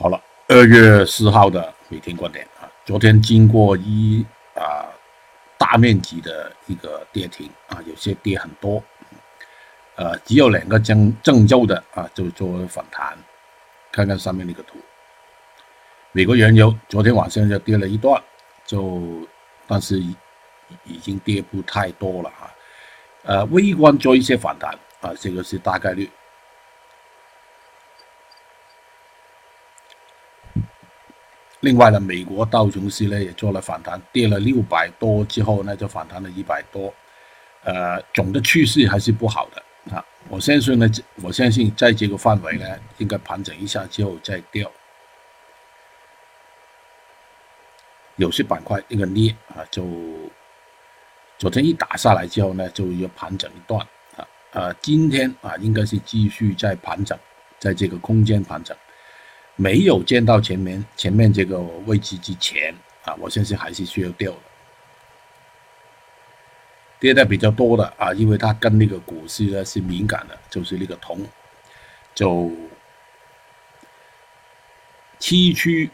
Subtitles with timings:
[0.00, 4.88] 好了，二月四号的每天观点啊，昨天经过一啊
[5.58, 8.82] 大面积的一个跌停啊，有些跌很多，
[9.96, 13.14] 呃，只有两个正郑州的啊就做反弹，
[13.92, 14.78] 看看上面那个图，
[16.12, 18.18] 美国原油昨天晚上就跌了一段，
[18.64, 19.02] 就
[19.66, 22.50] 但是已经跌不太多了啊，
[23.24, 24.72] 呃，微观做一些反弹
[25.02, 26.10] 啊，这个是大概率。
[31.60, 36.92] 另外呢，美国道琼斯呢也做了反弹，跌了六百多之后呢，就反弹了一百多，
[37.64, 40.02] 呃，总的趋势还是不好的啊。
[40.28, 40.90] 我相信呢，
[41.22, 44.70] 我相信在这个范围呢，应该盘整一下之后再掉。
[48.16, 49.82] 有些板块那个跌啊，就
[51.38, 53.86] 昨天一打下来之后呢，就要盘整一段
[54.16, 57.18] 啊，啊，今天啊，应该是继续在盘整，
[57.58, 58.74] 在这个空间盘整。
[59.60, 62.74] 没有见到前面前面这个位置之前
[63.04, 64.38] 啊，我相信还是需要掉的，
[66.98, 71.20] 跌的比较多的啊，因为它跟那个股市呢是敏感的，就是那个铜，
[72.14, 72.50] 就
[75.18, 75.90] 七区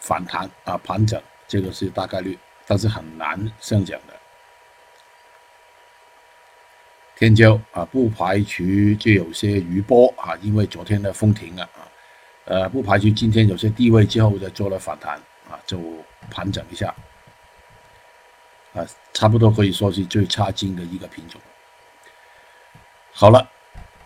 [0.00, 4.14] 反弹啊盘整，这个是大概率，但是很难上涨的。
[7.14, 8.64] 天骄啊，不排除
[8.98, 11.86] 就有些余波啊，因为昨天的封停了啊。
[12.44, 15.14] 呃，不排除今天有些低位之后再做了反弹
[15.48, 15.78] 啊，就
[16.28, 16.92] 盘整一下
[18.74, 21.40] 啊，差不多可以说是最差劲的一个品种。
[23.12, 23.48] 好了，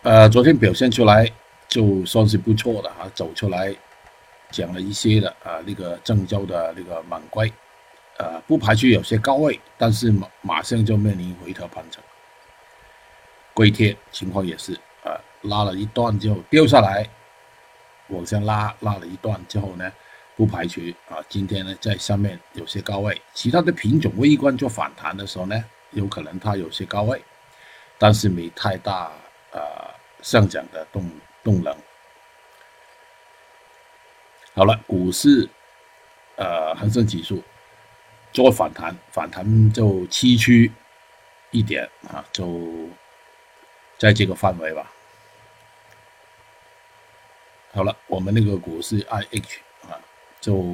[0.03, 1.27] 呃，昨天表现出来
[1.67, 3.75] 就算是不错的啊，走出来
[4.51, 7.51] 讲了一些的啊，那个郑州的那个猛龟，
[8.19, 12.03] 呃，不排除有些高位，但是马马上就面临回调盘整。
[13.55, 17.09] 硅贴情况也是啊，拉了一段就掉下来。
[18.09, 19.93] 往上拉拉了一段之后呢，
[20.37, 27.23] 不排除啊，今天呢在上面有些高位，其他的品种微观做反弹的时候呢，有可能它有些高位，
[27.99, 29.11] 但是没太大
[29.53, 29.61] 呃
[30.23, 31.11] 上涨的动
[31.43, 31.77] 动能。
[34.55, 35.49] 好了，股市
[36.37, 37.43] 呃恒生指数
[38.33, 40.71] 做反弹，反弹就崎岖
[41.51, 42.89] 一点啊，就
[43.99, 44.91] 在这个范围吧。
[47.77, 50.01] 好了，我们那个股市 I H 啊，
[50.41, 50.65] 就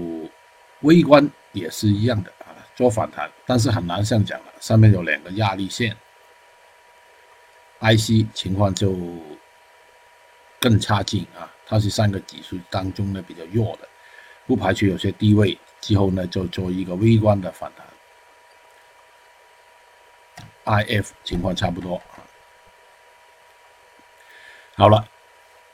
[0.83, 4.47] 微观也是一样的啊，做反弹，但是很难上涨了。
[4.61, 5.97] 上面有两个压力线
[7.81, 8.97] ，I C 情况就
[10.61, 13.89] 更差劲啊，它是三个指数当中呢比较弱的，
[14.47, 17.85] 不排除有些低位之后呢就做一个微观的反弹。
[20.63, 22.23] I F 情况差不多啊。
[24.77, 25.05] 好了，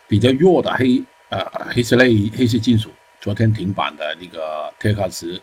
[0.06, 1.04] 比较弱的黑。
[1.30, 1.44] 呃，
[1.74, 2.90] 黑色类、黑色金属，
[3.20, 5.38] 昨天停板的那个特卡石，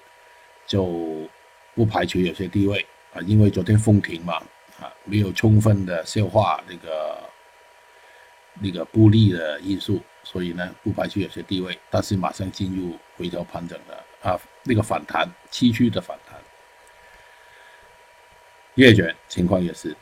[0.66, 1.30] 就
[1.76, 4.38] 不排除有些低位啊，因为昨天封停嘛，
[4.80, 7.30] 啊，没有充分的消化那个
[8.56, 16.36] 那个不利的因素，所以呢，不排除有些低位，但是马上进入回调盘整的啊，那个反弹，崎岖的反弹。
[18.74, 19.96] 月卷情况也是，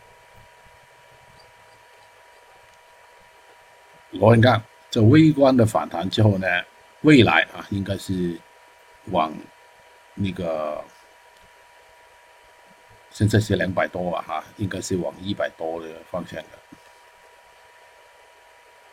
[4.12, 4.64] 螺纹钢。
[4.94, 6.48] 这微观的反弹之后呢，
[7.02, 8.40] 未来啊，应该是
[9.06, 9.34] 往
[10.14, 10.80] 那个
[13.10, 16.50] 现在是两百多吧，哈，应该是往一百多的方向的。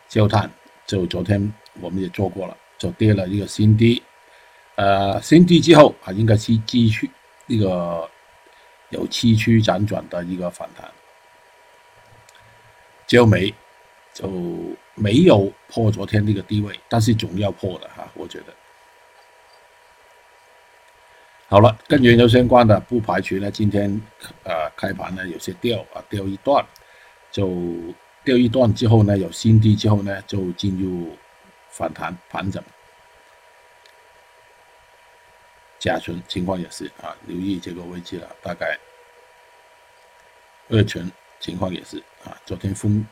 [0.09, 0.49] 焦炭
[0.87, 4.01] 就昨天我们也做过了，就跌了一个新低，
[4.77, 7.11] 呃，新低之后啊，应该是继续
[7.45, 8.09] 那个
[8.89, 10.89] 有崎岖辗转的一个反弹。
[13.05, 13.53] 焦煤
[14.13, 14.29] 就。
[14.93, 18.53] 没有破昨天那个低位，但是总要破的哈，我觉得。
[21.47, 23.89] 好了，跟原油相关的，不排除呢今天
[24.43, 26.63] 呃开盘呢有些掉啊掉一段，
[27.31, 27.49] 就
[28.23, 31.17] 掉一段之后呢有新低之后呢就进入
[31.69, 32.61] 反弹盘整。
[35.79, 38.77] 甲醇情况也是啊，留意这个位置了，大概。
[40.67, 41.09] 二醇
[41.39, 43.03] 情况也是啊，昨天封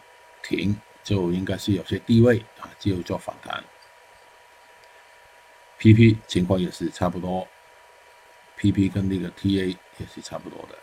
[0.43, 0.77] 停。
[1.03, 3.63] 就应该是有些低位啊，就做反弹。
[5.79, 7.47] PP 情况也是差不多
[8.57, 10.77] ，PP 跟那个 TA 也是差不多的。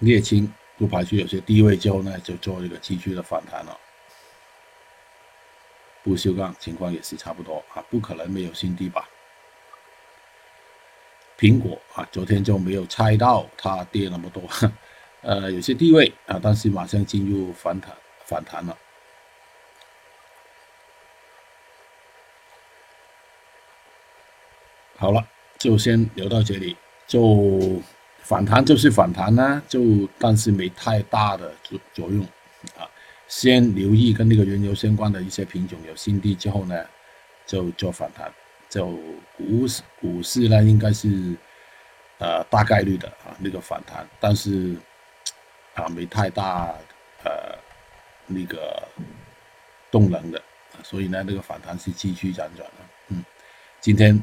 [0.00, 3.78] 沥青不排除有些低位之后呢，就做一个继续的反弹了。
[6.02, 9.08] 不锈钢情况也是差不多啊，不可能没有新低吧？
[11.38, 14.42] 苹果啊，昨天就没有猜到它跌那么多。
[15.22, 17.92] 呃有些地位啊但是马上进入反弹
[18.24, 18.76] 反弹了。
[24.96, 25.24] 好了
[25.58, 26.76] 就先聊到这里。
[27.06, 27.82] 就
[28.20, 32.24] 反弹就是反弹呢就但是没太大的作作用
[32.78, 32.88] 啊
[33.28, 36.84] 先留意跟那个原油相关的一些品种有新低之后呢
[37.46, 38.32] 就做反弹。
[38.70, 38.86] 就
[39.36, 41.36] 股市股市呢应该是
[42.18, 44.06] 呃大概率的啊那个反弹。
[44.20, 44.74] 但是
[45.74, 46.74] 啊没太大
[47.24, 47.56] 呃
[48.26, 48.86] 那个
[49.90, 50.42] 动能的，
[50.82, 52.84] 所以呢那个反弹是继续辗转的。
[53.08, 53.24] 嗯，
[53.80, 54.18] 今天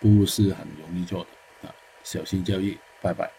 [0.00, 1.74] 不是很容易做的啊，
[2.04, 3.30] 小心交易，拜拜。